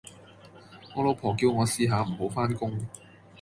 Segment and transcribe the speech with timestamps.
[0.95, 2.75] 我老婆叫我試下唔好返工